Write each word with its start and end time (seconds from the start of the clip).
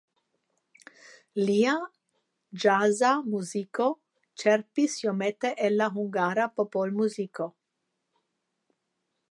Lia 1.49 1.73
ĵaza 2.63 3.11
muziko 3.35 3.87
ĉerpis 4.43 4.97
iomete 5.03 5.53
el 5.67 5.77
la 5.83 5.91
hungara 5.99 6.51
popolmuziko. 6.61 7.51